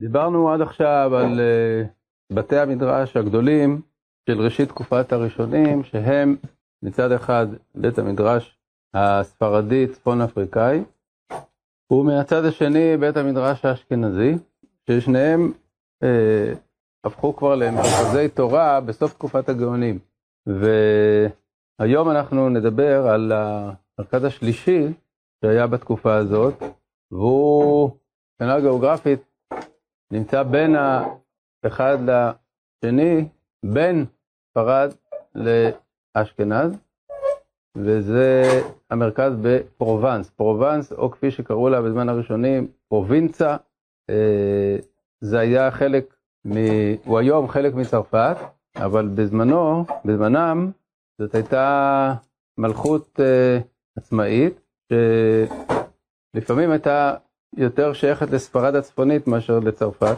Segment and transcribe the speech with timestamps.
[0.00, 3.80] דיברנו עד עכשיו על uh, בתי המדרש הגדולים
[4.28, 6.36] של ראשית תקופת הראשונים, שהם
[6.82, 8.58] מצד אחד בית המדרש
[8.94, 10.84] הספרדי צפון אפריקאי,
[11.92, 14.34] ומהצד השני בית המדרש האשכנזי,
[14.90, 15.52] ששניהם
[16.04, 16.06] uh,
[17.04, 19.98] הפכו כבר למרכזי תורה בסוף תקופת הגאונים.
[20.46, 24.86] והיום אנחנו נדבר על המרכז השלישי
[25.44, 26.62] שהיה בתקופה הזאת,
[27.10, 27.90] והוא
[28.34, 29.29] מבחינה גיאוגרפית
[30.10, 33.28] נמצא בין האחד לשני,
[33.64, 34.06] בין
[34.50, 34.94] ספרד
[35.34, 36.78] לאשכנז,
[37.76, 38.42] וזה
[38.90, 40.30] המרכז בפרובנס.
[40.30, 43.56] פרובנס, או כפי שקראו לה בזמן הראשונים, פרובינצה,
[44.10, 44.76] אה,
[45.20, 46.14] זה היה חלק,
[46.46, 46.54] מ...
[47.04, 48.36] הוא היום חלק מצרפת,
[48.76, 50.70] אבל בזמנו, בזמנם,
[51.18, 52.14] זאת הייתה
[52.58, 53.58] מלכות אה,
[53.96, 54.60] עצמאית,
[56.34, 57.14] שלפעמים הייתה
[57.56, 60.16] יותר שייכת לספרד הצפונית מאשר לצרפת,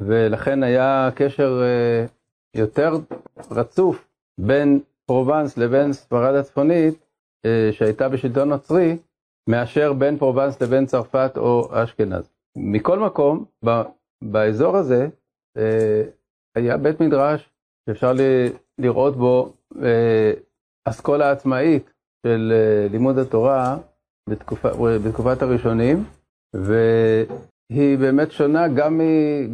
[0.00, 2.06] ולכן היה קשר אה,
[2.54, 2.92] יותר
[3.50, 4.08] רצוף
[4.40, 6.94] בין פרובנס לבין ספרד הצפונית,
[7.46, 8.98] אה, שהייתה בשלטון נוצרי,
[9.48, 12.30] מאשר בין פרובנס לבין צרפת או אשכנז.
[12.56, 13.44] מכל מקום,
[14.22, 15.08] באזור הזה
[15.56, 16.02] אה,
[16.54, 17.50] היה בית מדרש
[17.88, 18.12] שאפשר
[18.78, 19.52] לראות בו
[20.84, 21.92] אסכולה עצמאית
[22.26, 22.52] של
[22.90, 23.76] לימוד התורה
[24.28, 24.68] בתקופה,
[25.04, 26.04] בתקופת הראשונים,
[26.54, 29.00] והיא באמת שונה גם, מ,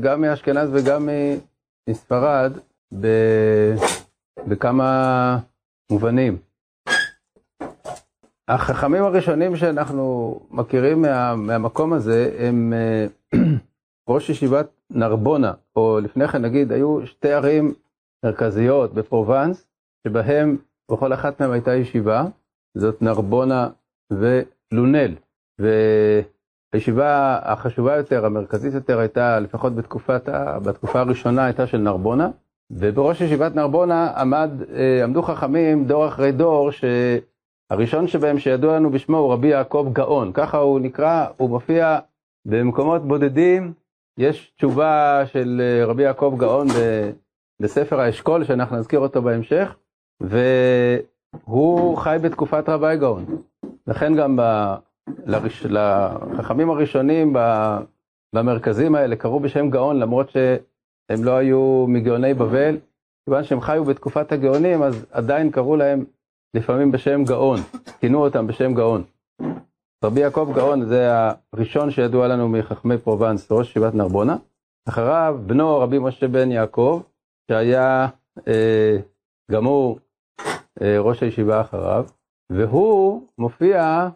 [0.00, 1.08] גם מאשכנז וגם
[1.90, 2.52] מספרד
[3.00, 3.06] ב,
[4.48, 5.38] בכמה
[5.90, 6.38] מובנים.
[8.48, 13.06] החכמים הראשונים שאנחנו מכירים מה, מהמקום הזה הם אה,
[14.08, 17.74] ראש ישיבת נרבונה, או לפני כן נגיד, היו שתי ערים
[18.24, 19.66] מרכזיות בפרובנס,
[20.06, 20.56] שבהם
[20.90, 22.24] בכל אחת מהן הייתה ישיבה,
[22.78, 23.68] זאת נרבונה
[24.10, 25.14] ולונל.
[26.74, 30.28] הישיבה החשובה יותר, המרכזית יותר, הייתה, לפחות בתקופת,
[30.62, 32.30] בתקופה הראשונה, הייתה של נרבונה,
[32.70, 39.16] ובראש ישיבת נרבונה עמד, אה, עמדו חכמים דור אחרי דור, שהראשון שבהם שידוע לנו בשמו
[39.16, 41.98] הוא רבי יעקב גאון, ככה הוא נקרא, הוא מופיע
[42.44, 43.72] במקומות בודדים,
[44.18, 46.66] יש תשובה של אה, רבי יעקב גאון
[47.60, 49.76] בספר האשכול, שאנחנו נזכיר אותו בהמשך,
[51.46, 53.24] והוא חי בתקופת רבי גאון.
[53.86, 54.38] לכן גם
[55.26, 57.36] לראש, לחכמים הראשונים
[58.34, 62.76] במרכזים האלה קראו בשם גאון, למרות שהם לא היו מגאוני בבל.
[63.24, 66.04] כיוון שהם חיו בתקופת הגאונים, אז עדיין קראו להם
[66.54, 67.60] לפעמים בשם גאון,
[68.00, 69.02] כינו אותם בשם גאון.
[70.04, 71.08] רבי יעקב גאון זה
[71.52, 74.36] הראשון שידוע לנו מחכמי פרובנס, ראש ישיבת נרבונה.
[74.88, 77.02] אחריו בנו רבי משה בן יעקב,
[77.50, 78.08] שהיה
[78.48, 78.96] אה,
[79.50, 79.98] גם הוא
[80.82, 82.06] אה, ראש הישיבה אחריו,
[82.50, 84.08] והוא מופיע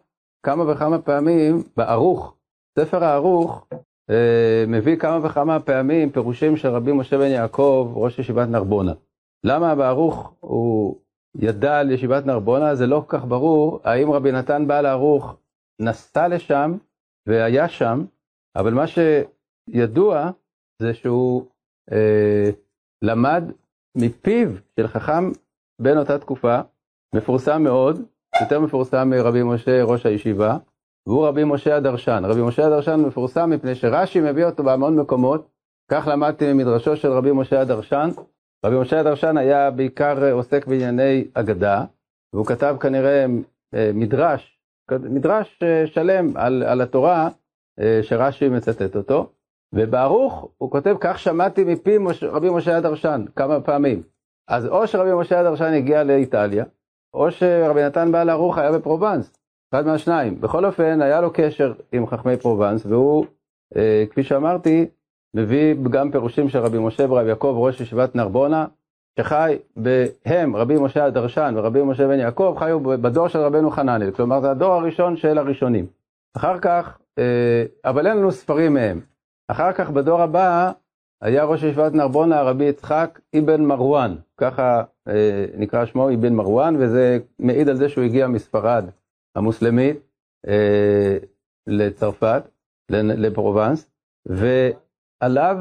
[0.42, 2.34] כמה וכמה פעמים בערוך,
[2.78, 3.66] ספר הערוך
[4.10, 8.92] אה, מביא כמה וכמה פעמים פירושים של רבי משה בן יעקב, ראש ישיבת נרבונה.
[9.44, 11.00] למה בערוך הוא
[11.38, 12.74] ידע על ישיבת נרבונה?
[12.74, 15.36] זה לא כל כך ברור, האם רבי נתן בעל הערוך
[15.80, 16.76] נסע לשם
[17.26, 18.04] והיה שם,
[18.56, 20.30] אבל מה שידוע
[20.82, 21.46] זה שהוא
[21.92, 22.50] אה,
[23.02, 23.42] למד
[23.96, 25.30] מפיו של חכם
[25.82, 26.60] בן אותה תקופה,
[27.14, 28.00] מפורסם מאוד,
[28.40, 30.56] יותר מפורסם מרבי משה ראש הישיבה,
[31.06, 32.22] והוא רבי משה הדרשן.
[32.24, 35.48] רבי משה הדרשן מפורסם מפני שרש"י מביא אותו בהמון מקומות,
[35.90, 38.08] כך למדתי ממדרשו של רבי משה הדרשן.
[38.66, 41.84] רבי משה הדרשן היה בעיקר עוסק בענייני אגדה,
[42.32, 43.26] והוא כתב כנראה
[43.74, 44.58] אה, מדרש,
[44.90, 47.28] מדרש אה, שלם על, על התורה
[47.80, 49.32] אה, שרש"י מצטט אותו,
[49.74, 54.02] וברוך הוא כותב כך שמעתי מפי מש, רבי משה הדרשן כמה פעמים.
[54.48, 56.64] אז או שרבי משה הדרשן הגיע לאיטליה,
[57.14, 59.32] או שרבי נתן בעל הערוך היה בפרובנס,
[59.70, 60.40] אחד מהשניים.
[60.40, 63.26] בכל אופן, היה לו קשר עם חכמי פרובנס, והוא,
[63.76, 64.86] אה, כפי שאמרתי,
[65.34, 68.66] מביא גם פירושים של רבי משה ורבי יעקב, ראש ישיבת נרבונה,
[69.20, 74.40] שחי בהם, רבי משה הדרשן ורבי משה בן יעקב, חיו בדור של רבנו חננאל, כלומר
[74.40, 75.86] זה הדור הראשון של הראשונים.
[76.36, 79.00] אחר כך, אה, אבל אין לנו ספרים מהם.
[79.48, 80.72] אחר כך, בדור הבא,
[81.22, 84.82] היה ראש ישיבת נרבונה רבי יצחק אבן מרואן, ככה
[85.56, 88.84] נקרא שמו אבן מרואן, וזה מעיד על זה שהוא הגיע מספרד
[89.36, 89.96] המוסלמית
[90.46, 91.16] אה,
[91.66, 92.42] לצרפת,
[92.90, 93.90] לפרובנס,
[94.26, 95.56] ועליו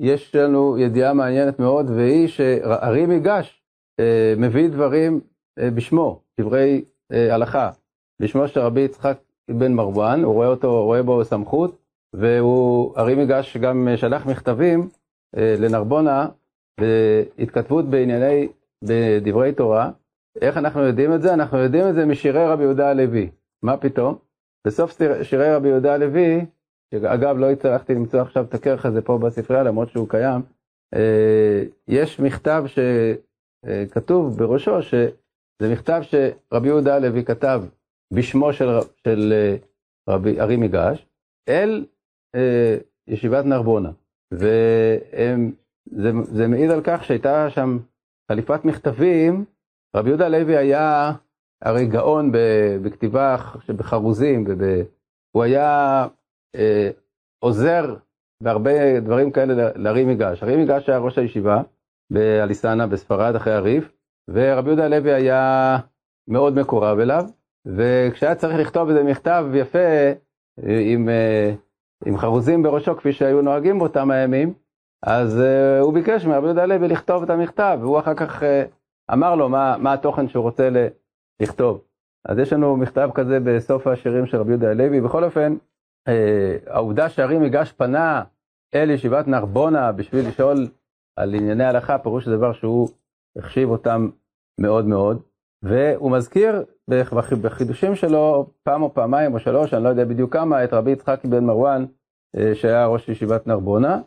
[0.00, 3.62] יש לנו ידיעה מעניינת מאוד, והיא שהרי מיגש
[4.00, 5.20] אה, מביא דברים
[5.58, 7.70] אה, בשמו, דברי אה, הלכה,
[8.22, 9.18] בשמו של רבי יצחק
[9.50, 11.78] אבן מרואן, הוא רואה אותו, רואה בו סמכות,
[12.12, 14.88] והוא, הרי מיגש גם שלח מכתבים
[15.36, 16.28] אה, לנרבונה
[16.80, 18.48] בהתכתבות בענייני,
[18.84, 19.90] בדברי תורה.
[20.40, 21.34] איך אנחנו יודעים את זה?
[21.34, 23.30] אנחנו יודעים את זה משירי רבי יהודה הלוי.
[23.62, 24.18] מה פתאום?
[24.66, 26.46] בסוף שירי רבי יהודה הלוי
[26.94, 30.42] שאגב לא הצלחתי למצוא עכשיו את הכרך הזה פה בספרייה למרות שהוא קיים,
[31.88, 32.64] יש מכתב
[33.66, 37.62] שכתוב בראשו שזה מכתב שרבי יהודה הלוי כתב
[38.12, 38.68] בשמו של,
[39.04, 39.32] של
[40.08, 41.06] רבי ארי מיגש
[41.48, 41.84] אל
[43.08, 43.90] ישיבת נרבונה.
[44.32, 45.40] וזה
[46.48, 47.78] מעיד על כך שהייתה שם
[48.32, 49.44] חליפת מכתבים,
[49.96, 51.12] רבי יהודה הלוי היה
[51.62, 52.32] הרי גאון
[52.82, 53.36] בכתיבה
[53.76, 54.44] בחרוזים,
[55.36, 56.06] הוא היה
[56.56, 56.90] אה,
[57.38, 57.96] עוזר
[58.42, 60.42] בהרבה דברים כאלה לארי מיגש.
[60.42, 61.62] ארי מיגש היה ראש הישיבה
[62.10, 63.92] באליסנה בספרד אחרי הריף,
[64.28, 65.78] ורבי יהודה הלוי היה
[66.28, 67.24] מאוד מקורב אליו,
[67.66, 70.12] וכשהיה צריך לכתוב איזה מכתב יפה
[70.58, 71.54] עם, אה,
[72.06, 74.54] עם חרוזים בראשו, כפי שהיו נוהגים באותם הימים,
[75.06, 78.46] אז uh, הוא ביקש מרבי יהודה הלוי לכתוב את המכתב, והוא אחר כך uh,
[79.12, 80.68] אמר לו מה, מה התוכן שהוא רוצה
[81.40, 81.84] לכתוב.
[82.24, 85.00] אז יש לנו מכתב כזה בסוף השירים של רבי יהודה הלוי.
[85.00, 85.56] בכל אופן,
[86.08, 86.12] uh,
[86.70, 88.22] העובדה שהרי מיגש פנה
[88.74, 90.68] אל ישיבת נרבונה בשביל לשאול
[91.16, 92.88] על ענייני הלכה, פירוש דבר שהוא
[93.38, 94.08] החשיב אותם
[94.60, 95.22] מאוד מאוד.
[95.62, 96.64] והוא מזכיר
[97.42, 101.28] בחידושים שלו פעם או פעמיים או שלוש, אני לא יודע בדיוק כמה, את רבי יצחקי
[101.28, 101.84] בן מרואן,
[102.54, 104.00] שהיה ראש ישיבת נרבונה.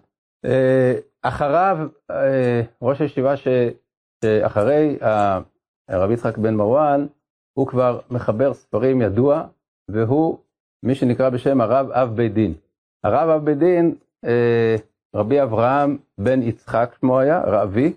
[0.47, 1.77] אה, אחריו,
[2.11, 4.97] אה, ראש הישיבה שאחרי
[5.89, 7.05] הרב יצחק בן מרואן,
[7.53, 9.43] הוא כבר מחבר ספרים ידוע,
[9.91, 10.37] והוא
[10.85, 12.53] מי שנקרא בשם הרב אב בית דין.
[13.03, 13.95] הרב אב בית דין,
[14.25, 14.75] אה,
[15.15, 17.93] רבי אברהם בן יצחק שמו היה, רבי,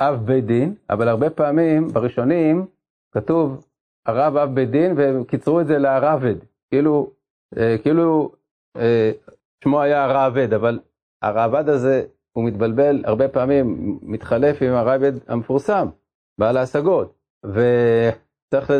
[0.00, 2.66] אב בית דין, אבל הרבה פעמים בראשונים
[3.14, 3.66] כתוב
[4.06, 6.34] הרב אב בית דין וקיצרו את זה לערבד,
[6.70, 7.10] כאילו,
[7.82, 8.32] כאילו
[9.64, 10.78] שמו היה הרעבד, אבל
[11.28, 15.88] הרעבד הזה, הוא מתבלבל, הרבה פעמים מתחלף עם הרעבד המפורסם,
[16.38, 18.72] בעל ההשגות, וצריך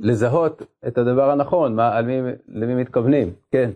[0.00, 3.70] לזהות את הדבר הנכון, מה, על מי, למי מתכוונים, כן.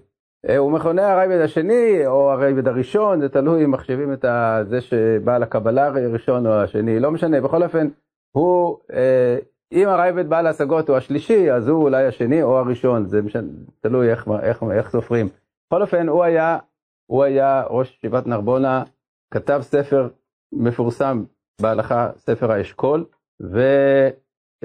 [0.48, 4.24] אה, הוא מכונה הרייבד השני או הרייבד הראשון, זה תלוי אם מחשיבים את
[4.68, 7.88] זה שבעל הקבלה הראשון או השני, לא משנה, בכל אופן,
[8.32, 9.38] הוא, אה,
[9.72, 13.48] אם הרייבד בעל ההשגות הוא השלישי, אז הוא אולי השני או הראשון, זה משנה,
[13.80, 15.28] תלוי איך, איך, איך סופרים.
[15.66, 16.58] בכל אופן, הוא היה
[17.06, 18.84] הוא היה ראש ישיבת נרבונה,
[19.30, 20.08] כתב ספר
[20.52, 21.24] מפורסם
[21.60, 23.04] בהלכה, ספר האשכול,
[23.42, 23.60] ו,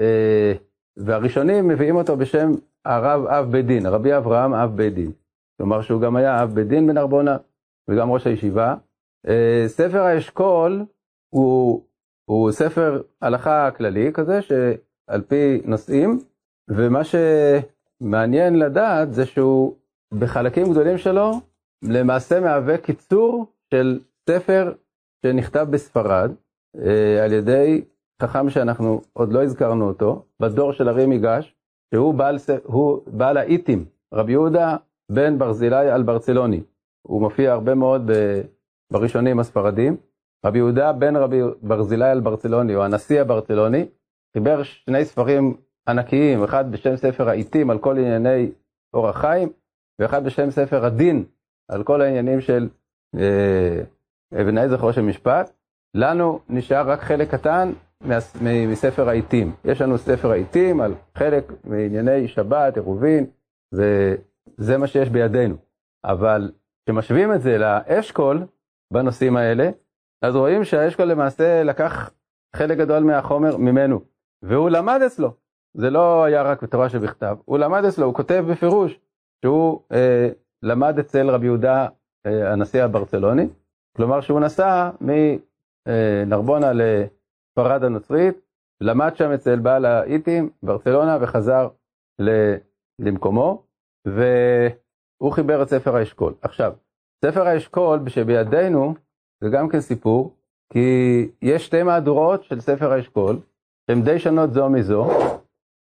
[0.00, 0.52] אה,
[0.96, 2.50] והראשונים מביאים אותו בשם
[2.84, 5.12] הרב אב בית דין, רבי אברהם אב בית דין.
[5.56, 7.36] כלומר שהוא גם היה אב בית דין בנרבונה
[7.90, 8.74] וגם ראש הישיבה.
[9.28, 10.84] אה, ספר האשכול
[11.34, 11.84] הוא,
[12.24, 16.18] הוא ספר הלכה כללי כזה שעל פי נושאים,
[16.70, 19.76] ומה שמעניין לדעת זה שהוא
[20.18, 21.32] בחלקים גדולים שלו
[21.82, 24.00] למעשה מהווה קיצור של
[24.30, 24.72] ספר
[25.26, 26.32] שנכתב בספרד
[26.76, 27.84] אה, על ידי
[28.22, 31.54] חכם שאנחנו עוד לא הזכרנו אותו, בדור של הרי מיגש,
[31.94, 33.84] שהוא בעל, הוא בעל האיטים,
[34.14, 34.76] רבי יהודה
[35.12, 36.62] בן ברזילי על ברצלוני.
[37.06, 38.10] הוא מופיע הרבה מאוד
[38.92, 39.96] בראשונים הספרדים.
[40.46, 43.86] רבי יהודה בן רבי ברזילי על ברצלוני, או הנשיא הברצלוני,
[44.32, 45.56] חיבר שני ספרים
[45.88, 48.50] ענקיים, אחד בשם ספר העיתים על כל ענייני
[48.94, 49.48] אורח חיים,
[49.98, 51.24] ואחד בשם ספר הדין
[51.70, 52.68] על כל העניינים של
[53.18, 53.80] אה,
[54.40, 55.50] אבני זכרו של משפט.
[55.94, 57.72] לנו נשאר רק חלק קטן
[58.68, 59.52] מספר העיתים.
[59.64, 63.26] יש לנו ספר העיתים על חלק מענייני שבת, עירובין,
[63.74, 65.56] וזה מה שיש בידינו.
[66.04, 66.52] אבל
[66.84, 68.46] כשמשווים את זה לאשכול
[68.92, 69.70] בנושאים האלה,
[70.22, 72.10] אז רואים שהאשכול למעשה לקח
[72.56, 74.00] חלק גדול מהחומר ממנו,
[74.42, 75.32] והוא למד אצלו.
[75.74, 79.00] זה לא היה רק בתורה שבכתב, הוא למד אצלו, הוא כותב בפירוש
[79.44, 80.28] שהוא אה,
[80.62, 81.86] למד אצל רבי יהודה
[82.26, 83.48] אה, הנשיא הברצלוני,
[83.96, 88.40] כלומר שהוא נסע מנרבונה לספרד הנוצרית,
[88.80, 91.68] למד שם אצל בעל האיטים, ברצלונה, וחזר
[92.98, 93.62] למקומו,
[94.06, 96.34] והוא חיבר את ספר האשכול.
[96.42, 96.72] עכשיו,
[97.24, 98.94] ספר האשכול שבידינו
[99.40, 100.34] זה גם כן סיפור,
[100.72, 103.36] כי יש שתי מהדורות של ספר האשכול,
[103.86, 105.10] שהן די שונות זו מזו,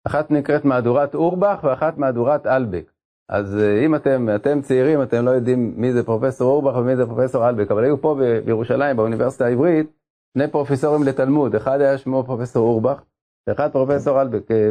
[0.06, 2.92] אחת נקראת מהדורת אורבך ואחת מהדורת אלבק.
[3.28, 7.06] אז אה, אם אתם, אתם צעירים, אתם לא יודעים מי זה פרופסור אורבך ומי זה
[7.06, 9.92] פרופסור אלבק, אבל היו פה בירושלים, באוניברסיטה העברית,
[10.34, 13.02] שני פרופסורים לתלמוד, אחד היה שמו פרופסור אורבך,
[13.46, 14.70] ואחד פרופסור אלבק, אה,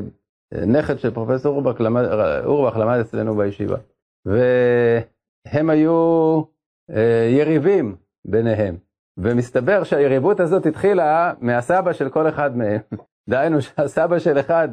[0.65, 2.03] נכד של פרופסור אורבך למד,
[2.45, 3.77] אורבך למד אצלנו בישיבה.
[4.25, 6.41] והם היו
[6.89, 7.95] אה, יריבים
[8.25, 8.77] ביניהם,
[9.17, 12.81] ומסתבר שהיריבות הזאת התחילה מהסבא של כל אחד מהם.
[13.29, 14.69] דהיינו שהסבא של אחד,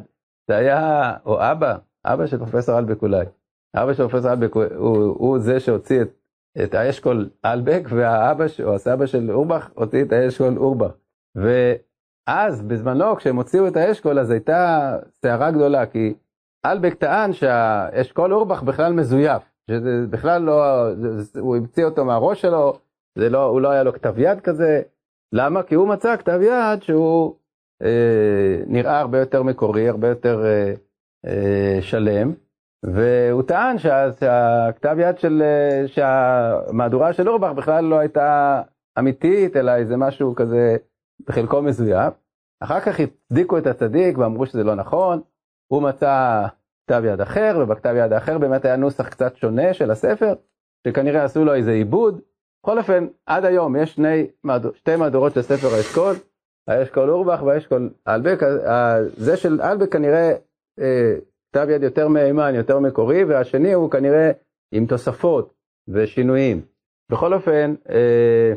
[0.47, 3.25] זה היה, או אבא, אבא של פרופסור אלבק אולי.
[3.75, 6.09] אבא של פרופסור אלבק הוא, הוא, הוא זה שהוציא את,
[6.63, 10.91] את האשכול אלבק, והאבא או הסבא של אורבך הוציא את האשכול אורבך.
[11.35, 14.91] ואז בזמנו כשהם הוציאו את האשכול אז הייתה
[15.21, 16.13] סערה גדולה, כי
[16.65, 19.43] אלבק טען שהאשכול אורבך בכלל מזויף.
[19.71, 20.87] שזה בכלל לא,
[21.39, 22.73] הוא המציא אותו מהראש שלו,
[23.15, 24.81] זה לא, הוא לא היה לו כתב יד כזה.
[25.33, 25.63] למה?
[25.63, 27.35] כי הוא מצא כתב יד שהוא
[27.81, 30.73] אה, נראה הרבה יותר מקורי, הרבה יותר אה,
[31.25, 32.33] אה, שלם,
[32.93, 38.61] והוא טען שה, שהכתב יד של, אה, שהמהדורה של אורבך בכלל לא הייתה
[38.99, 40.77] אמיתית, אלא איזה משהו כזה
[41.27, 42.13] בחלקו מזויף.
[42.63, 45.21] אחר כך הצדיקו את הצדיק ואמרו שזה לא נכון,
[45.71, 46.45] הוא מצא
[46.87, 50.33] כתב יד אחר, ובכתב יד האחר באמת היה נוסח קצת שונה של הספר,
[50.87, 52.21] שכנראה עשו לו איזה עיבוד.
[52.63, 54.27] בכל אופן, עד היום יש שני,
[54.73, 56.15] שתי מהדורות של ספר האשכול,
[56.67, 58.39] האשכול אורבך והאשכול אלבק,
[59.17, 60.33] זה של אלבק כנראה
[60.79, 61.15] אה,
[61.55, 64.31] כתב יד יותר מהימן, יותר מקורי, והשני הוא כנראה
[64.71, 65.53] עם תוספות
[65.87, 66.61] ושינויים.
[67.11, 68.53] בכל אופן, אה,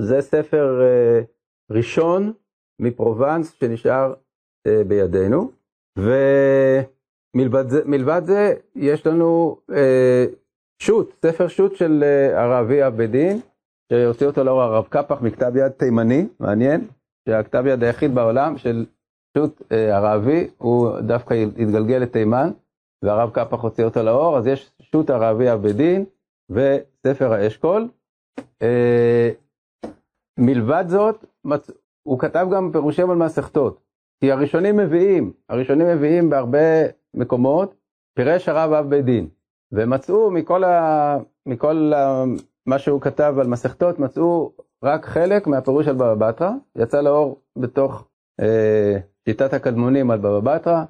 [0.00, 1.20] זה ספר אה,
[1.70, 2.32] ראשון
[2.80, 4.14] מפרובנס שנשאר
[4.66, 5.50] אה, בידינו,
[7.34, 7.82] ומלבד זה,
[8.26, 9.60] זה יש לנו
[10.82, 13.40] שו"ת, ספר שו"ת של הרבי עבדין,
[13.92, 16.80] שהוציא אותו לאור הרב קפח מכתב יד תימני, מעניין,
[17.28, 18.86] שהכתב יד היחיד בעולם של
[19.36, 22.50] שו"ת אה, הרבי, הוא דווקא התגלגל לתימן,
[23.02, 26.04] והרב קפח הוציא אותו לאור, אז יש שו"ת הרבי עבדין
[26.50, 27.88] וספר האשכול.
[28.62, 29.30] אה,
[30.38, 31.24] מלבד זאת,
[32.02, 33.80] הוא כתב גם פירושים על מסכתות.
[34.20, 36.58] כי הראשונים מביאים, הראשונים מביאים בהרבה
[37.14, 37.74] מקומות,
[38.16, 39.28] פירש הרב אב בית דין.
[39.72, 41.16] ומצאו מכל, ה,
[41.46, 42.24] מכל ה,
[42.66, 44.52] מה שהוא כתב על מסכתות, מצאו
[44.84, 48.08] רק חלק מהפירוש על בבא בתרא, יצא לאור בתוך
[48.40, 50.84] אה, שיטת הקדמונים על בבא בתרא,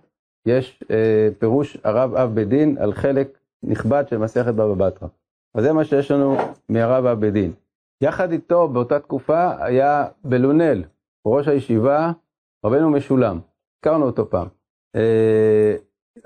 [0.47, 5.09] יש אה, פירוש הרב אב בית דין על חלק נכבד של מסכת בבא בתרא.
[5.55, 6.37] אז זה מה שיש לנו
[6.69, 7.53] מהרב אב בית דין.
[8.01, 10.85] יחד איתו באותה תקופה היה בלונל,
[11.27, 12.13] ראש הישיבה,
[12.67, 13.41] רבנו משולם,
[13.77, 14.49] הזכרנו אותו פעם.
[14.97, 15.77] אה,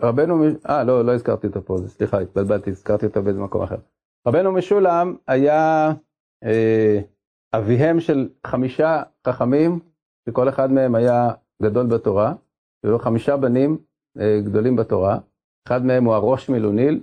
[0.01, 3.77] רבנו, אה לא, לא הזכרתי אותו פה, סליחה, התבלבלתי, הזכרתי אותו באיזה מקום אחר.
[4.29, 5.93] רבנו משולם היה
[6.45, 7.01] אה,
[7.55, 9.81] אביהם של חמישה חכמים,
[10.29, 11.31] שכל אחד מהם היה
[11.63, 12.35] גדול בתורה,
[12.85, 13.79] היו חמישה בנים
[14.21, 15.19] אה, גדולים בתורה,
[15.69, 17.01] אחד מהם הוא הראש מלוניל,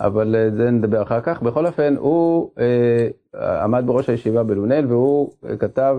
[0.00, 1.42] אבל אה, זה נדבר אחר כך.
[1.42, 5.96] בכל אופן, הוא אה, עמד בראש הישיבה בלונל, והוא אה, כתב,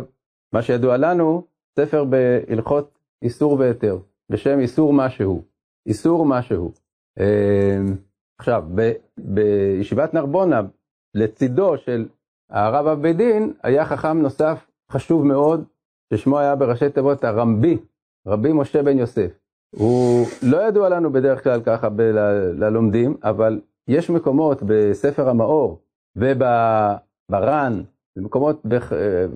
[0.54, 1.44] מה שידוע לנו,
[1.80, 3.98] ספר בהלכות איסור והיתר,
[4.30, 5.44] בשם איסור משהו.
[5.88, 6.72] איסור משהו.
[7.20, 7.78] אה,
[8.40, 10.62] עכשיו, ב, בישיבת נרבונה,
[11.16, 12.08] לצידו של
[12.50, 15.64] הרב אב בית דין, היה חכם נוסף חשוב מאוד,
[16.14, 17.78] ששמו היה בראשי תיבות הרמבי,
[18.28, 19.32] רבי משה בן יוסף.
[19.76, 21.88] הוא לא ידוע לנו בדרך כלל ככה
[22.54, 25.82] ללומדים, אבל יש מקומות בספר המאור
[26.16, 27.82] ובר"ן,
[28.18, 28.66] במקומות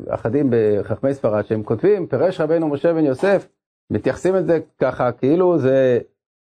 [0.10, 3.48] אחדים בחכמי ספרד, שהם כותבים, פירש רבנו משה בן יוסף,
[3.92, 6.00] מתייחסים את זה ככה, כאילו זה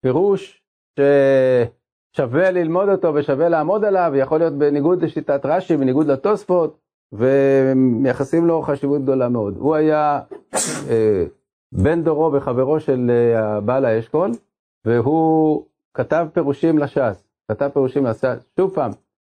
[0.02, 0.62] פירוש
[0.98, 6.78] ששווה ללמוד אותו ושווה לעמוד עליו, יכול להיות בניגוד לשיטת רש"י, בניגוד לתוספות,
[7.12, 9.56] ומייחסים לו חשיבות גדולה מאוד.
[9.56, 10.20] הוא היה
[10.90, 11.24] אה,
[11.82, 14.30] בן דורו וחברו של אה, בעל האשכול,
[14.84, 17.28] והוא כתב פירושים לש"ס.
[17.50, 18.50] כתב פירושים לש"ס.
[18.56, 18.90] שוב פעם,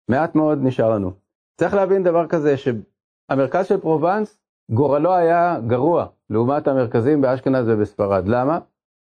[0.09, 1.11] מעט מאוד נשאר לנו.
[1.59, 4.37] צריך להבין דבר כזה, שהמרכז של פרובנס,
[4.71, 8.27] גורלו היה גרוע לעומת המרכזים באשכנז ובספרד.
[8.27, 8.59] למה?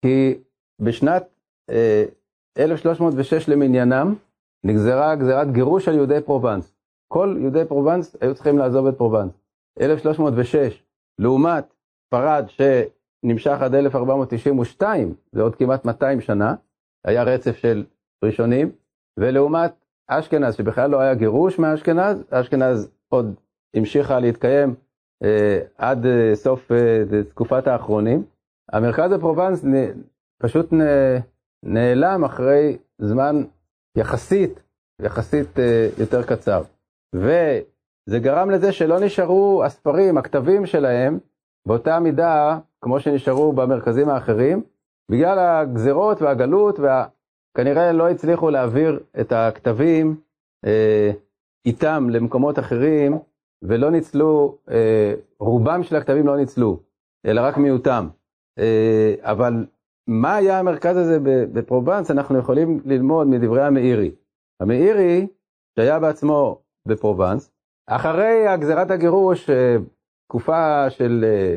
[0.05, 0.39] כי
[0.83, 1.25] בשנת
[1.71, 2.05] אה,
[2.59, 4.15] 1306 למניינם,
[4.65, 6.75] נגזרה גזירת גירוש על יהודי פרובנס.
[7.09, 9.33] כל יהודי פרובנס היו צריכים לעזוב את פרובנס.
[9.81, 10.83] 1306,
[11.19, 11.65] לעומת
[12.07, 12.45] ספרד
[13.23, 16.55] שנמשך עד 1492, זה עוד כמעט 200 שנה,
[17.05, 17.85] היה רצף של
[18.25, 18.71] ראשונים,
[19.19, 19.73] ולעומת
[20.09, 23.35] אשכנז, שבכלל לא היה גירוש מאשכנז, אשכנז עוד
[23.75, 24.75] המשיכה להתקיים
[25.25, 28.25] אה, עד אה, סוף אה, תקופת האחרונים.
[28.73, 29.73] המרכז הפרובנס נ,
[30.43, 30.81] פשוט נ,
[31.63, 33.45] נעלם אחרי זמן
[33.97, 34.63] יחסית,
[35.03, 36.63] יחסית אה, יותר קצר.
[37.15, 41.19] וזה גרם לזה שלא נשארו הספרים, הכתבים שלהם,
[41.67, 44.63] באותה מידה כמו שנשארו במרכזים האחרים,
[45.11, 47.05] בגלל הגזרות והגלות וה...
[47.57, 50.17] כנראה לא הצליחו להעביר את הכתבים
[50.67, 51.11] אה,
[51.67, 53.19] איתם למקומות אחרים,
[53.63, 56.81] ולא ניצלו, אה, רובם של הכתבים לא ניצלו,
[57.27, 58.09] אלא רק מיעוטם.
[58.59, 59.67] אה, אבל
[60.07, 61.19] מה היה המרכז הזה
[61.53, 64.11] בפרובנס, אנחנו יכולים ללמוד מדברי המאירי.
[64.61, 65.27] המאירי,
[65.79, 67.51] שהיה בעצמו בפרובנס,
[67.87, 69.77] אחרי הגזירת הגירוש, אה,
[70.29, 71.57] תקופה של אה,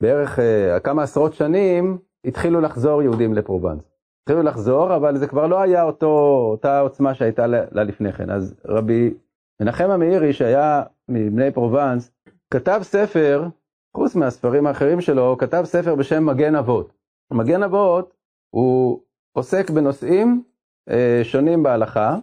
[0.00, 3.82] בערך אה, כמה עשרות שנים, התחילו לחזור יהודים לפרובנס.
[4.22, 8.30] התחילו לחזור, אבל זה כבר לא היה אותו, אותה עוצמה שהייתה לה לפני כן.
[8.30, 9.14] אז רבי
[9.60, 12.12] מנחם המאירי, שהיה מבני פרובנס,
[12.50, 13.48] כתב ספר,
[13.96, 16.92] חוץ מהספרים האחרים שלו, כתב ספר בשם מגן אבות.
[17.32, 18.14] מגן אבות
[18.54, 19.00] הוא
[19.32, 20.42] עוסק בנושאים
[20.90, 22.16] אה, שונים בהלכה,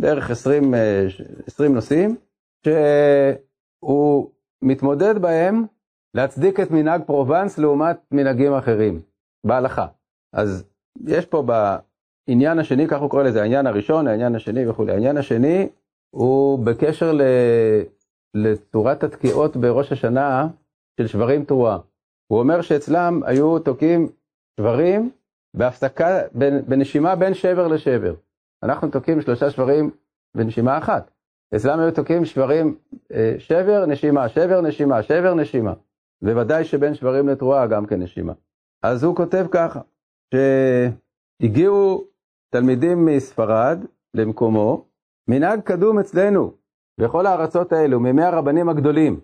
[0.00, 0.74] בערך 20,
[1.46, 2.16] 20 נושאים,
[2.66, 4.30] שהוא
[4.62, 5.64] מתמודד בהם
[6.14, 9.00] להצדיק את מנהג פרובנס לעומת מנהגים אחרים,
[9.46, 9.86] בהלכה.
[10.32, 10.64] אז
[11.06, 14.92] יש פה בעניין השני, כך הוא קורא לזה, העניין הראשון, העניין השני וכולי.
[14.92, 15.68] העניין השני
[16.14, 17.22] הוא בקשר ל...
[18.34, 20.48] לצורת התקיעות בראש השנה
[21.00, 21.78] של שברים תרועה.
[22.32, 24.08] הוא אומר שאצלם היו תוקעים
[24.60, 25.10] שברים
[25.56, 26.20] בהפסקה,
[26.68, 28.14] בנשימה בין שבר לשבר.
[28.62, 29.90] אנחנו תוקעים שלושה שברים
[30.36, 31.10] בנשימה אחת.
[31.56, 32.76] אצלם היו תוקעים שברים,
[33.12, 35.72] אה, שבר, נשימה, שבר, נשימה, שבר, נשימה.
[36.22, 38.32] בוודאי שבין שברים לתרועה גם כן נשימה.
[38.82, 39.80] אז הוא כותב ככה,
[40.34, 42.04] שהגיעו
[42.50, 44.84] תלמידים מספרד למקומו,
[45.28, 46.52] מנהג קדום אצלנו
[47.00, 49.20] בכל הארצות האלו, מימי הרבנים הגדולים,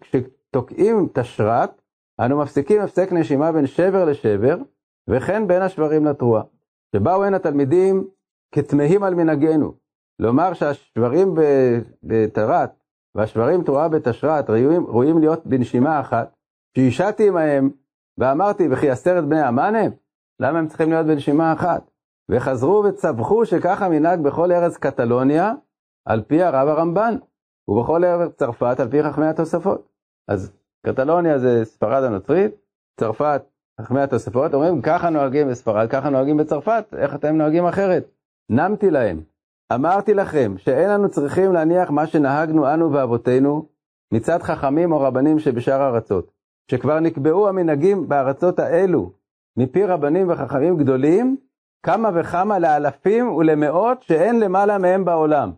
[0.00, 1.82] כשתוקעים תשרת,
[2.20, 4.56] אנו מפסיקים הפסק נשימה בין שבר לשבר,
[5.10, 6.42] וכן בין השברים לתרועה.
[6.96, 8.08] שבאו הנה התלמידים
[8.54, 9.74] כתמהים על מנהגנו,
[10.18, 11.34] לומר שהשברים
[12.02, 12.70] בתרת
[13.14, 16.34] והשברים תרועה בתשרת ראויים, ראויים להיות בנשימה אחת,
[16.76, 17.70] שהשעתי עמהם
[18.18, 19.92] ואמרתי וכי את בני המן הם?
[20.40, 21.90] למה הם צריכים להיות בנשימה אחת?
[22.30, 25.52] וחזרו וצווחו שככה מנהג בכל ארץ קטלוניה
[26.08, 27.16] על פי הרב הרמב"ן,
[27.68, 29.88] ובכל ארץ צרפת על פי חכמי התוספות.
[30.28, 30.52] אז
[30.86, 32.54] קטלוניה זה ספרד הנוצרית,
[33.00, 33.42] צרפת
[33.80, 38.10] חכמי התוספות, אומרים ככה נוהגים בספרד, ככה נוהגים בצרפת, איך אתם נוהגים אחרת?
[38.50, 39.31] נמתי להם.
[39.74, 43.66] אמרתי לכם שאין לנו צריכים להניח מה שנהגנו אנו ואבותינו
[44.12, 46.30] מצד חכמים או רבנים שבשאר הארצות,
[46.70, 49.10] שכבר נקבעו המנהגים בארצות האלו
[49.56, 51.36] מפי רבנים וחכמים גדולים,
[51.82, 55.52] כמה וכמה לאלפים ולמאות שאין למעלה מהם בעולם.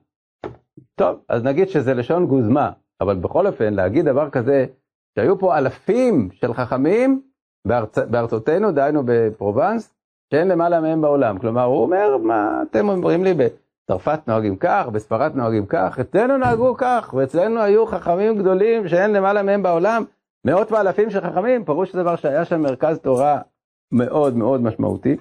[0.94, 4.66] טוב, אז נגיד שזה לשון גוזמה, אבל בכל אופן, להגיד דבר כזה,
[5.14, 7.22] שהיו פה אלפים של חכמים
[7.66, 7.98] בארצ...
[7.98, 9.94] בארצותינו, דהיינו בפרובנס,
[10.30, 11.38] שאין למעלה מהם בעולם.
[11.38, 13.34] כלומר, הוא אומר, מה אתם אומרים לי,
[13.84, 19.42] בצרפת נוהגים כך, בספרד נוהגים כך, אצלנו נהגו כך, ואצלנו היו חכמים גדולים שאין למעלה
[19.42, 20.04] מהם בעולם,
[20.46, 23.40] מאות ואלפים של חכמים, פירוש דבר שהיה שם מרכז תורה
[23.92, 25.16] מאוד מאוד משמעותי.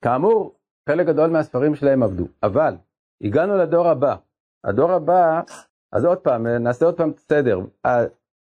[0.00, 2.24] וכאמור, אה, חלק גדול מהספרים שלהם עבדו.
[2.42, 2.76] אבל
[3.22, 4.16] הגענו לדור הבא.
[4.64, 5.40] הדור הבא,
[5.92, 7.60] אז עוד פעם, נעשה עוד פעם סדר.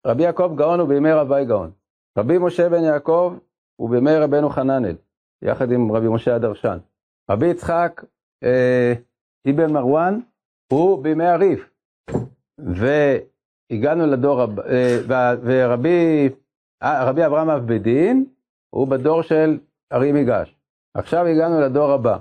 [0.07, 1.71] רבי יעקב גאון הוא בימי רבי גאון.
[2.17, 3.37] רבי משה בן יעקב
[3.75, 4.95] הוא בימי רבנו חננאל,
[5.41, 6.77] יחד עם רבי משה הדרשן.
[7.29, 8.03] רבי יצחק
[8.43, 8.93] אה,
[9.49, 10.19] אבן מרואן
[10.71, 11.69] הוא בימי הריף.
[12.57, 14.97] והגענו לדור אה,
[15.43, 16.29] ורבי
[16.83, 18.25] אה, רבי אברהם אב בדין
[18.69, 19.59] הוא בדור של
[19.93, 20.55] ארי מיגש.
[20.93, 22.17] עכשיו הגענו לדור הבא.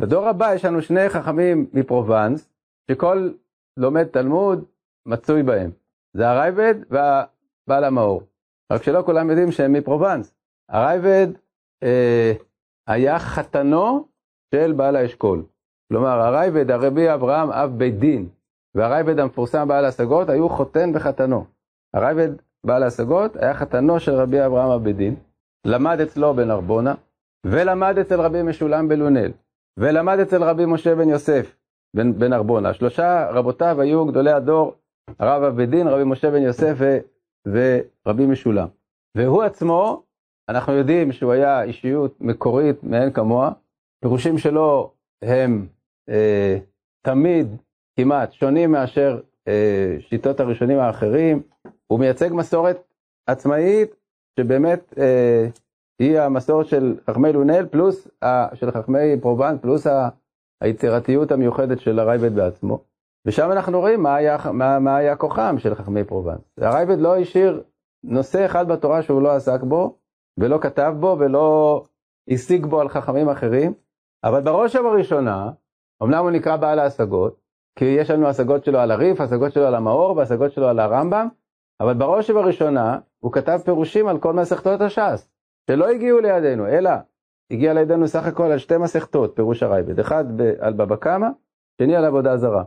[0.00, 2.48] בדור הבא יש לנו שני חכמים מפרובנס,
[2.90, 3.30] שכל
[3.76, 4.64] לומד תלמוד
[5.06, 5.70] מצוי בהם.
[6.16, 8.22] זה הרייבד והבעל המאור.
[8.72, 10.34] רק שלא כולם יודעים שהם מפרובנס.
[10.68, 11.28] הרייבד
[11.82, 12.32] אה,
[12.86, 14.08] היה חתנו
[14.54, 15.42] של בעל האשכול.
[15.88, 18.28] כלומר, הרייבד, הרבי אברהם אב בית דין,
[18.74, 21.44] והרייבד המפורסם בעל ההשגות היו חותן וחתנו.
[21.94, 22.28] הרייבד
[22.66, 25.14] בעל ההשגות היה חתנו של רבי אברהם אב בית דין,
[25.66, 26.94] למד אצלו בנרבונה,
[27.46, 29.30] ולמד אצל רבי משולם בלונל,
[29.78, 31.56] ולמד אצל רבי משה בן יוסף
[32.32, 32.74] ארבונה.
[32.74, 34.74] שלושה רבותיו היו גדולי הדור,
[35.18, 36.98] הרב אבי דין, רבי משה בן יוסף ו,
[37.46, 38.68] ורבי משולם.
[39.16, 40.02] והוא עצמו,
[40.48, 43.52] אנחנו יודעים שהוא היה אישיות מקורית מאין כמוה,
[44.04, 44.90] פירושים שלו
[45.22, 45.66] הם
[46.08, 46.58] אה,
[47.02, 47.46] תמיד
[47.96, 51.42] כמעט שונים מאשר אה, שיטות הראשונים האחרים.
[51.86, 52.76] הוא מייצג מסורת
[53.26, 53.94] עצמאית
[54.40, 55.46] שבאמת אה,
[55.98, 60.08] היא המסורת של חכמי לונל פלוס, ה, של חכמי פרובנס פלוס ה,
[60.60, 62.78] היצירתיות המיוחדת של הראב"ד בעצמו.
[63.26, 66.40] ושם אנחנו רואים מה היה, מה, מה היה כוחם של חכמי פרובנס.
[66.60, 67.62] הראב"ד לא השאיר
[68.04, 69.96] נושא אחד בתורה שהוא לא עסק בו,
[70.38, 71.84] ולא כתב בו, ולא
[72.28, 73.72] השיג בו על חכמים אחרים,
[74.24, 75.50] אבל בראש ובראשונה,
[76.02, 77.40] אמנם הוא נקרא בעל ההשגות,
[77.78, 81.28] כי יש לנו השגות שלו על הריף, השגות שלו על המאור והשגות שלו על הרמב"ם,
[81.80, 85.30] אבל בראש ובראשונה הוא כתב פירושים על כל מסכתות הש"ס.
[85.70, 86.90] שלא הגיעו לידינו, אלא
[87.50, 90.24] הגיע לידינו סך הכל על שתי מסכתות, פירוש הרייבד, אחד
[90.58, 91.28] על בבא קמא,
[91.80, 92.64] שני על עבודה זרה.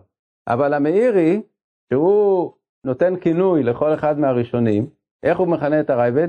[0.48, 1.42] אבל המאירי,
[1.90, 2.54] שהוא
[2.86, 4.90] נותן כינוי לכל אחד מהראשונים,
[5.24, 6.28] איך הוא מכנה את הרייבד?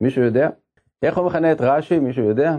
[0.00, 0.50] מישהו יודע?
[1.02, 1.98] איך הוא מכנה את רש"י?
[1.98, 2.56] מישהו יודע?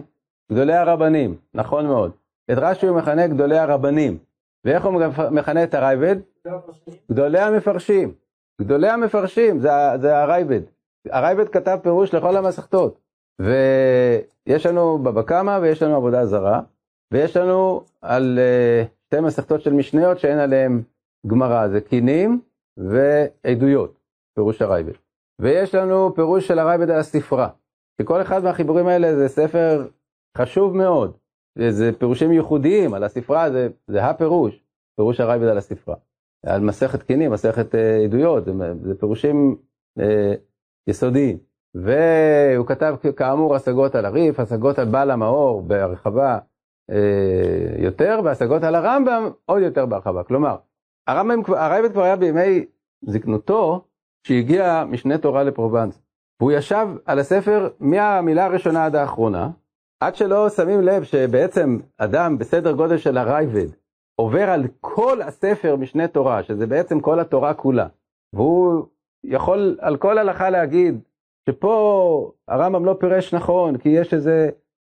[0.52, 2.12] גדולי הרבנים, נכון מאוד.
[2.52, 4.18] את רש"י הוא מכנה גדולי הרבנים.
[4.66, 6.16] ואיך הוא מכנה את הרייבד?
[7.12, 8.14] גדולי המפרשים.
[8.62, 9.70] גדולי המפרשים, זה,
[10.02, 10.62] זה הרייבד.
[11.10, 13.00] הרייבד כתב פירוש לכל המסכתות.
[13.40, 16.62] ויש לנו בבא קמא ויש לנו עבודה זרה,
[17.14, 20.82] ויש לנו על uh, שתי מסכתות של משניות שאין עליהן
[21.28, 22.42] גמרא, זה קינים
[22.78, 24.00] ועדויות,
[24.36, 24.94] פירוש הרייבד.
[25.42, 27.50] ויש לנו פירוש של הרייבד על הספרה,
[28.02, 29.88] שכל אחד מהחיבורים האלה זה ספר
[30.38, 31.18] חשוב מאוד,
[31.70, 34.64] זה פירושים ייחודיים על הספרה, זה, זה הפירוש,
[34.96, 35.96] פירוש הרייבד על הספרה.
[36.46, 38.52] על מסכת קינים, מסכת אה, עדויות, זה,
[38.84, 39.56] זה פירושים
[40.00, 40.34] אה,
[40.88, 41.38] יסודיים.
[41.76, 46.40] והוא כתב כאמור השגות על הריף, השגות על בעל המאור בהרחבה
[46.92, 50.24] אה, יותר, והשגות על הרמב"ם עוד יותר בהרחבה.
[50.24, 50.56] כלומר,
[51.08, 52.66] הרמב"ם, הרייבד כבר היה בימי
[53.02, 53.86] זקנותו,
[54.28, 56.02] שהגיע משנה תורה לפרובנס.
[56.40, 59.50] והוא ישב על הספר מהמילה הראשונה עד האחרונה,
[60.00, 63.68] עד שלא שמים לב שבעצם אדם בסדר גודל של הרייבד
[64.16, 67.88] עובר על כל הספר משנה תורה, שזה בעצם כל התורה כולה,
[68.34, 68.86] והוא
[69.24, 71.00] יכול על כל הלכה להגיד
[71.50, 74.50] שפה הרמב"ם לא פירש נכון, כי יש איזה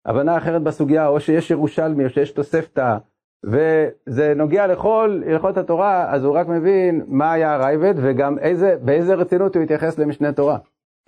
[0.07, 2.97] הבנה אחרת בסוגיה, או שיש ירושלמי, או שיש תוספתא,
[3.45, 9.15] וזה נוגע לכל הלכות התורה, אז הוא רק מבין מה היה הרייבד, וגם איזה, באיזה
[9.15, 10.59] רצינות הוא התייחס למשנה תורה.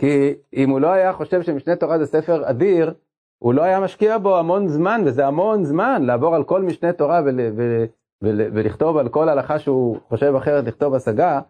[0.00, 2.94] כי אם הוא לא היה חושב שמשנה תורה זה ספר אדיר,
[3.38, 7.20] הוא לא היה משקיע בו המון זמן, וזה המון זמן לעבור על כל משנה תורה
[7.24, 7.86] ול, ול,
[8.22, 11.40] ול, ולכתוב על כל הלכה שהוא חושב אחרת לכתוב השגה,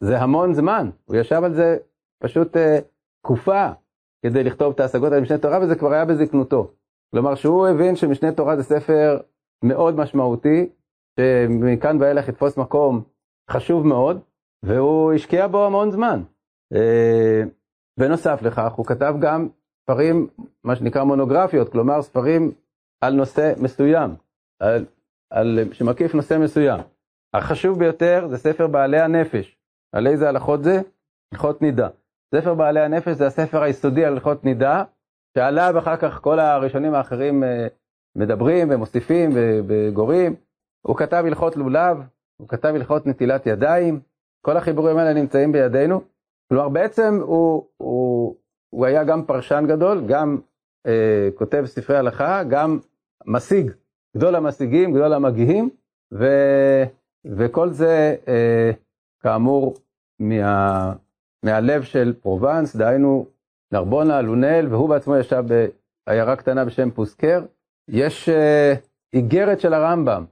[0.00, 0.90] זה המון זמן.
[1.04, 1.76] הוא ישב על זה
[2.22, 2.60] פשוט uh,
[3.22, 3.68] תקופה
[4.22, 6.70] כדי לכתוב את ההשגות על משנה תורה, וזה כבר היה בזקנותו.
[7.10, 9.18] כלומר שהוא הבין שמשנה תורה זה ספר
[9.64, 10.68] מאוד משמעותי,
[11.20, 13.02] שמכאן ואילך יתפוס מקום
[13.50, 14.20] חשוב מאוד,
[14.62, 16.22] והוא השקיע בו המון זמן.
[16.74, 17.42] אה,
[17.98, 19.48] בנוסף לכך, הוא כתב גם
[19.90, 20.26] ספרים,
[20.64, 22.52] מה שנקרא מונוגרפיות, כלומר ספרים
[23.00, 24.10] על נושא מסוים,
[24.60, 24.84] על,
[25.30, 26.80] על, שמקיף נושא מסוים.
[27.34, 29.56] החשוב ביותר זה ספר בעלי הנפש.
[29.92, 30.80] על איזה הלכות זה?
[31.32, 31.88] הלכות נידה.
[32.34, 34.84] ספר בעלי הנפש זה הספר היסודי על הלכות נידה,
[35.34, 37.66] שעליו אחר כך כל הראשונים האחרים אה,
[38.16, 39.30] מדברים ומוסיפים
[39.66, 40.36] וגורים.
[40.86, 41.98] הוא כתב הלכות לולב,
[42.40, 44.00] הוא כתב הלכות נטילת ידיים,
[44.42, 46.00] כל החיבורים האלה נמצאים בידינו.
[46.48, 48.36] כלומר בעצם הוא, הוא,
[48.70, 50.38] הוא היה גם פרשן גדול, גם
[50.86, 52.78] אה, כותב ספרי הלכה, גם
[53.26, 53.70] משיג,
[54.16, 55.70] גדול המשיגים, גדול המגיהים,
[56.14, 56.26] ו,
[57.24, 58.70] וכל זה אה,
[59.20, 59.74] כאמור
[60.18, 60.92] מה,
[61.42, 63.26] מהלב של פרובנס, דהיינו
[63.72, 65.44] נרבונה, לונל, והוא בעצמו ישב
[66.06, 67.44] בעיירה קטנה בשם פוסקר.
[67.88, 68.74] יש אה,
[69.12, 70.24] איגרת של הרמב"ם,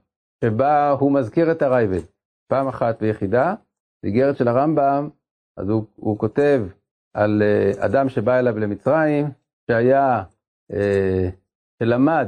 [0.43, 2.01] שבה הוא מזכיר את הרייבד,
[2.47, 3.55] פעם אחת ויחידה,
[4.03, 5.09] איגרת של הרמב"ם,
[5.57, 6.61] אז הוא, הוא כותב
[7.15, 9.25] על uh, אדם שבא אליו למצרים,
[9.67, 10.23] שהיה,
[10.71, 10.75] uh,
[11.79, 12.27] שלמד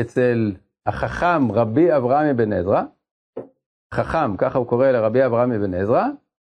[0.00, 0.52] אצל
[0.86, 2.82] החכם רבי אברהם אבן עזרא,
[3.94, 6.04] חכם, ככה הוא קורא לרבי אברהם אבן עזרא,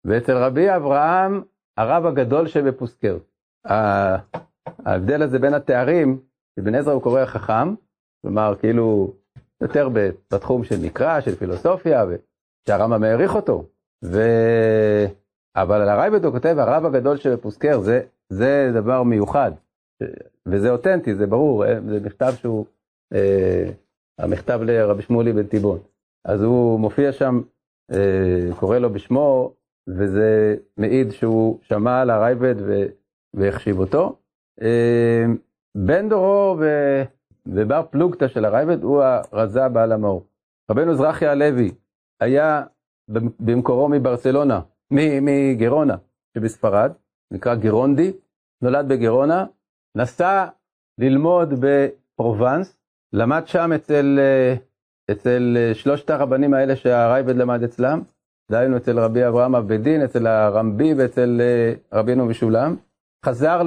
[0.04, 1.42] ואצל רבי אברהם
[1.76, 3.18] הרב הגדול שבפוסקר.
[4.86, 6.20] ההבדל הזה בין התארים,
[6.60, 7.74] אבן עזרא הוא קורא חכם,
[8.22, 9.12] כלומר כאילו
[9.60, 9.88] יותר
[10.30, 12.04] בתחום של מקרא, של פילוסופיה,
[12.68, 13.64] שהרמב"ם העריך אותו.
[14.04, 14.20] ו...
[15.56, 19.52] אבל על הרייבד הוא כותב, הרב הגדול שבפוסקר, זה, זה דבר מיוחד,
[20.46, 22.66] וזה אותנטי, זה ברור, זה מכתב שהוא,
[23.14, 23.70] אה,
[24.18, 25.78] המכתב לרבי שמולי בן תיבון.
[26.24, 27.40] אז הוא מופיע שם,
[27.92, 29.52] אה, קורא לו בשמו,
[29.88, 32.54] וזה מעיד שהוא שמע על הרייבד
[33.34, 34.18] והחשיב אותו.
[34.62, 35.24] אה,
[35.76, 36.64] בן דורו ו...
[37.46, 40.26] ובר פלוגתא של הרייבד הוא הרזה בעל המאור.
[40.70, 41.74] רבנו זרחיה הלוי
[42.20, 42.62] היה
[43.40, 45.96] במקורו מברצלונה, מגרונה
[46.34, 46.92] שבספרד,
[47.32, 48.12] נקרא גרונדי,
[48.62, 49.46] נולד בגרונה,
[49.96, 50.46] נסע
[50.98, 52.78] ללמוד בפרובנס,
[53.12, 54.18] למד שם אצל,
[55.10, 58.02] אצל שלושת הרבנים האלה שהרייבד למד אצלם,
[58.50, 61.40] דהיינו אצל רבי אברהם אבדין, אצל הרמבי ואצל
[61.92, 62.76] רבינו משולם,
[63.26, 63.62] חזר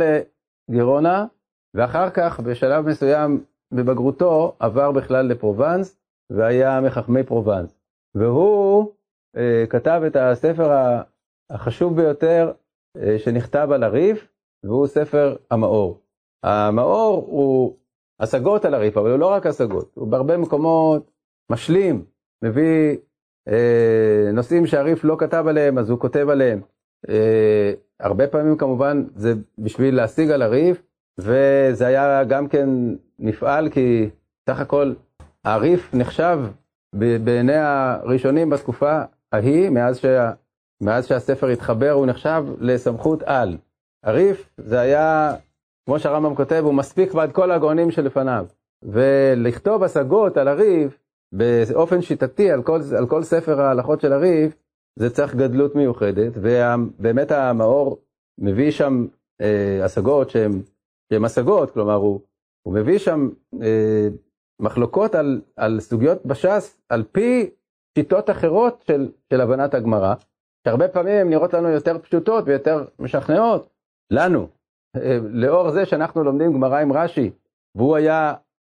[0.69, 1.25] לגרונה,
[1.73, 7.79] ואחר כך בשלב מסוים בבגרותו עבר בכלל לפרובנס, והיה מחכמי פרובנס.
[8.15, 8.91] והוא אה,
[9.69, 10.71] כתב את הספר
[11.49, 12.51] החשוב ביותר
[12.97, 14.27] אה, שנכתב על הריף,
[14.63, 16.01] והוא ספר המאור.
[16.43, 17.75] המאור הוא
[18.19, 21.11] השגות על הריף, אבל הוא לא רק השגות, הוא בהרבה מקומות
[21.51, 22.05] משלים,
[22.43, 22.97] מביא
[23.47, 26.61] אה, נושאים שהריף לא כתב עליהם, אז הוא כותב עליהם.
[27.09, 30.81] אה, הרבה פעמים כמובן זה בשביל להשיג על הריף,
[31.19, 32.69] וזה היה גם כן
[33.19, 34.09] נפעל כי
[34.49, 34.93] סך הכל
[35.45, 36.39] הריף נחשב
[36.95, 40.31] בעיני הראשונים בתקופה ההיא, מאז, שה,
[40.81, 43.57] מאז שהספר התחבר, הוא נחשב לסמכות על.
[44.03, 45.35] הריף זה היה,
[45.85, 48.45] כמו שהרמב"ם כותב, הוא מספיק בעד כל הגאונים שלפניו.
[48.83, 50.99] ולכתוב השגות על הריף
[51.31, 54.55] באופן שיטתי על כל, על כל ספר ההלכות של הריף,
[54.99, 58.01] זה צריך גדלות מיוחדת, ובאמת המאור
[58.37, 59.05] מביא שם
[59.41, 62.21] אה, השגות שהן השגות, כלומר הוא,
[62.67, 63.29] הוא מביא שם
[63.61, 64.07] אה,
[64.59, 67.49] מחלוקות על, על סוגיות בש"ס על פי
[67.99, 70.13] שיטות אחרות של, של הבנת הגמרא,
[70.67, 73.69] שהרבה פעמים הן נראות לנו יותר פשוטות ויותר משכנעות,
[74.12, 74.47] לנו,
[74.95, 77.31] אה, לאור זה שאנחנו לומדים גמרא עם רש"י,
[77.75, 78.33] והוא היה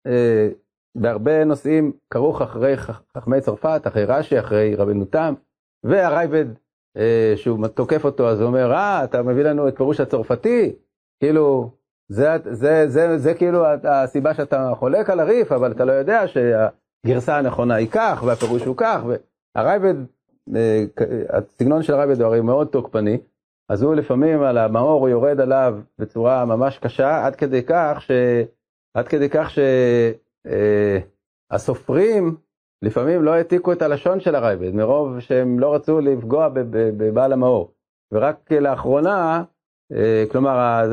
[0.07, 0.49] אה,
[0.97, 5.33] בהרבה נושאים כרוך אחרי חכמי צרפת, אחרי רש"י, אחרי רבנו תם,
[5.83, 6.45] והרייבד,
[6.97, 10.75] אה, שהוא תוקף אותו, אז הוא אומר, אה, אתה מביא לנו את פירוש הצרפתי?
[11.19, 11.71] כאילו,
[12.09, 16.27] זה, זה, זה, זה, זה כאילו הסיבה שאתה חולק על הריף, אבל אתה לא יודע
[17.05, 19.01] שהגרסה הנכונה היא כך, והפירוש הוא כך,
[19.55, 19.95] והרייבד,
[20.55, 20.83] אה,
[21.29, 23.17] הסגנון של הרייבד הוא הרי מאוד תוקפני,
[23.69, 28.11] אז הוא לפעמים על המאור, הוא יורד עליו בצורה ממש קשה, עד כדי כך ש...
[28.93, 29.49] עד כדי כך
[31.51, 32.31] שהסופרים אה,
[32.81, 37.73] לפעמים לא העתיקו את הלשון של הרייבד, מרוב שהם לא רצו לפגוע בבעל המאור.
[38.13, 39.43] ורק לאחרונה,
[39.91, 40.83] אה, כלומר,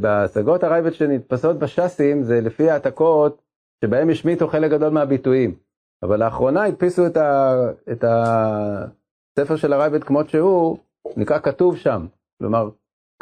[0.00, 3.42] בהשגות הרייבד שנתפסות בש"סים, זה לפי העתקות
[3.84, 5.54] שבהם השמיטו חלק גדול מהביטויים.
[6.02, 7.54] אבל לאחרונה הדפיסו את, ה,
[7.92, 10.78] את הספר של הרייבד כמות שהוא,
[11.16, 12.06] נקרא כתוב שם.
[12.38, 12.70] כלומר,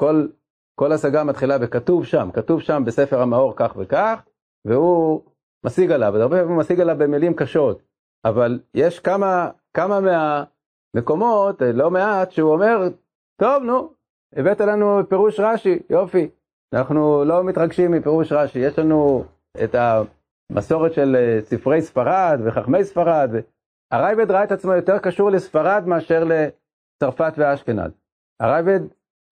[0.00, 0.26] כל,
[0.74, 4.22] כל השגה מתחילה בכתוב שם, כתוב שם בספר המאור כך וכך,
[4.64, 5.22] והוא
[5.64, 7.82] משיג עליו, הרבה פעמים הוא משיג עליו במילים קשות,
[8.24, 12.88] אבל יש כמה, כמה מהמקומות, לא מעט, שהוא אומר,
[13.40, 13.92] טוב, נו,
[14.36, 16.28] הבאת לנו פירוש רש"י, יופי,
[16.72, 19.24] אנחנו לא מתרגשים מפירוש רש"י, יש לנו
[19.64, 19.74] את
[20.50, 23.30] המסורת של אה, ספרי ספרד וחכמי ספרד,
[23.92, 27.92] הראב"ד ראה את עצמו יותר קשור לספרד מאשר לצרפת ואשכנז.
[28.42, 28.80] הראב"ד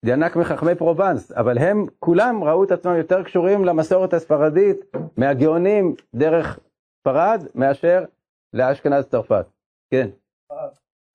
[0.05, 4.77] ינק מחכמי פרובנס, אבל הם כולם ראו את עצמם יותר קשורים למסורת הספרדית
[5.17, 6.59] מהגאונים דרך
[7.01, 8.05] ספרד מאשר
[8.53, 9.45] לאשכנז צרפת.
[9.93, 10.09] כן.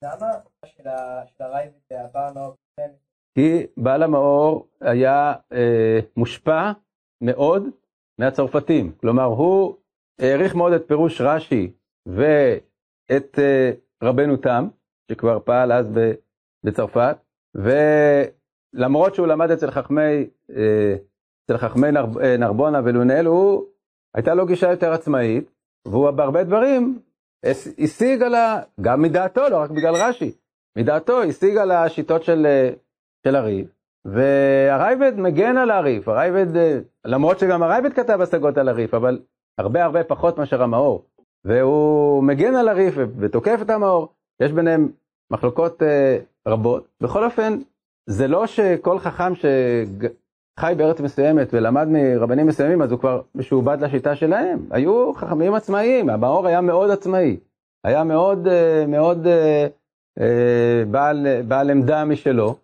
[0.04, 0.30] למה
[0.66, 0.88] של
[1.40, 2.52] הרייבד והבר
[3.34, 6.72] כי בעל המאור היה אה, מושפע
[7.22, 7.68] מאוד
[8.20, 9.76] מהצרפתים, כלומר הוא
[10.20, 11.72] העריך מאוד את פירוש רש"י
[12.06, 13.70] ואת אה,
[14.02, 14.68] רבנו תם,
[15.10, 15.86] שכבר פעל אז
[16.64, 17.16] בצרפת,
[17.54, 20.94] ולמרות שהוא למד אצל חכמי, אה,
[21.44, 21.86] אצל חכמי
[22.22, 23.64] אה, נרבונה ולונאל, הוא,
[24.14, 25.50] הייתה לו גישה יותר עצמאית,
[25.86, 26.98] והוא בהרבה דברים
[27.78, 28.60] השיג על ה...
[28.80, 30.32] גם מדעתו, לא רק בגלל רש"י,
[30.78, 32.46] מדעתו השיג על השיטות של,
[33.26, 33.68] של הריב,
[34.04, 36.46] והרייבד מגן על הריף, הרייבד,
[37.04, 39.18] למרות שגם הרייבד כתב השגות על הריף, אבל
[39.60, 41.04] הרבה הרבה פחות מאשר המאור,
[41.44, 44.08] והוא מגן על הריף ותוקף את המאור,
[44.40, 44.88] יש ביניהם
[45.30, 45.82] מחלוקות
[46.48, 46.88] רבות.
[47.00, 47.58] בכל אופן,
[48.06, 54.16] זה לא שכל חכם שחי בארץ מסוימת ולמד מרבנים מסוימים, אז הוא כבר משועבד לשיטה
[54.16, 54.66] שלהם.
[54.70, 57.36] היו חכמים עצמאיים, המאור היה מאוד עצמאי.
[57.84, 59.66] היה מאוד, אה, מאוד אה,
[60.20, 62.56] אה, בעל, בעל עמדה משלו,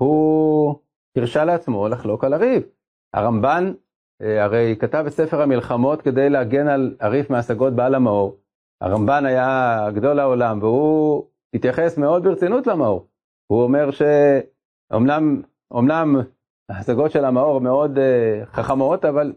[0.00, 0.74] והוא
[1.16, 2.62] הרשה לעצמו לחלוק על הריב.
[3.14, 3.72] הרמב"ן
[4.24, 8.36] הרי כתב את ספר המלחמות כדי להגן על הריף מהשגות בעל המאור.
[8.80, 13.06] הרמב"ן היה גדול העולם, והוא התייחס מאוד ברצינות למאור.
[13.46, 15.42] הוא אומר שאומנם
[15.78, 16.16] אמנם
[16.68, 19.32] ההשגות של המאור מאוד uh, חכמות, אבל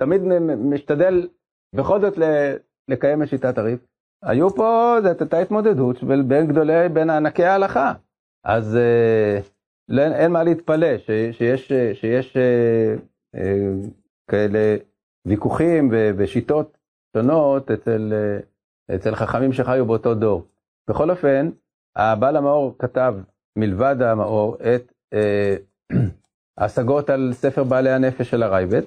[0.00, 0.22] תמיד
[0.56, 1.28] משתדל
[1.74, 2.18] בכל זאת
[2.88, 3.80] לקיים את שיטת הריף.
[4.22, 7.92] היו פה, זאת הייתה התמודדות בין גדולי, בין ענקי ההלכה.
[8.44, 10.98] אז uh, אין, אין מה להתפלא
[11.32, 13.00] שיש, שיש uh,
[13.36, 14.76] uh, כאלה
[15.26, 16.78] ויכוחים ושיטות
[17.16, 20.46] שונות אצל, uh, אצל חכמים שחיו באותו דור.
[20.90, 21.50] בכל אופן,
[21.96, 23.14] הבעל המאור כתב,
[23.56, 25.56] מלבד המאור, את אה,
[26.58, 28.82] השגות על ספר בעלי הנפש של הרייבד.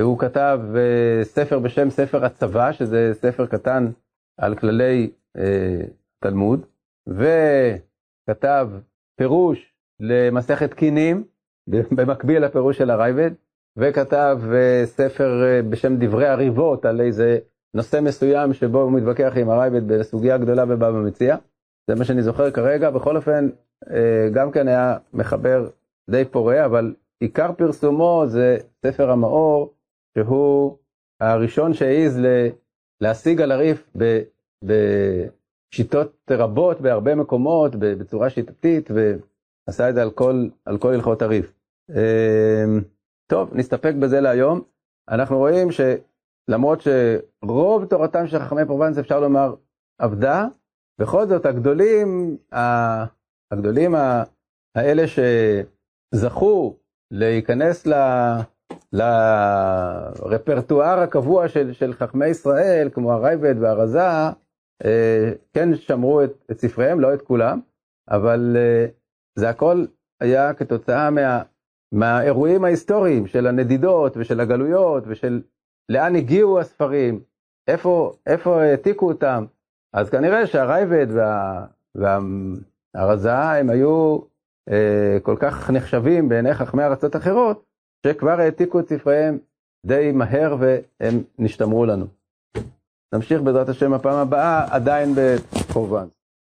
[0.00, 3.90] הוא כתב אה, ספר בשם ספר הצבא, שזה ספר קטן
[4.38, 5.80] על כללי אה,
[6.22, 6.66] תלמוד,
[7.08, 8.70] וכתב
[9.18, 11.24] פירוש למסכת קינים,
[11.96, 13.30] במקביל לפירוש של הרייבד,
[13.76, 17.38] וכתב אה, ספר אה, בשם דברי הריבות על איזה
[17.74, 21.36] נושא מסוים שבו הוא מתווכח עם הרייבד בסוגיה גדולה בבבא מציע.
[21.90, 23.48] זה מה שאני זוכר כרגע, בכל אופן,
[23.90, 25.68] אה, גם כן היה מחבר
[26.10, 29.74] די פורה, אבל עיקר פרסומו זה ספר המאור,
[30.14, 30.76] שהוא
[31.20, 32.20] הראשון שהעז
[33.00, 33.90] להשיג על הריף
[34.64, 41.52] בשיטות רבות בהרבה מקומות, בצורה שיטתית, ועשה את זה על כל, על כל הלכות הריף.
[43.32, 44.60] טוב, נסתפק בזה להיום.
[45.08, 49.54] אנחנו רואים שלמרות שרוב תורתם של חכמי פרובנס, אפשר לומר,
[50.00, 50.46] עבדה,
[51.00, 52.36] בכל זאת הגדולים,
[53.52, 53.94] הגדולים
[54.74, 55.02] האלה
[56.14, 56.76] שזכו
[57.10, 57.92] להיכנס ל...
[58.92, 64.08] לרפרטואר הקבוע של, של חכמי ישראל, כמו הרייבד והרזה,
[64.84, 67.60] אה, כן שמרו את, את ספריהם, לא את כולם,
[68.10, 68.86] אבל אה,
[69.38, 69.84] זה הכל
[70.20, 71.42] היה כתוצאה מה,
[71.92, 75.42] מהאירועים ההיסטוריים של הנדידות ושל הגלויות ושל
[75.88, 77.20] לאן הגיעו הספרים,
[77.68, 79.44] איפה, איפה העתיקו אותם.
[79.92, 84.18] אז כנראה שהרייבד וה, והרזה הם היו
[84.70, 87.64] אה, כל כך נחשבים בעיני חכמי ארצות אחרות,
[88.06, 89.38] שכבר העתיקו את ספריהם
[89.86, 92.06] די מהר והם נשתמרו לנו.
[93.14, 96.06] נמשיך בעזרת השם הפעם הבאה, עדיין בחורבן.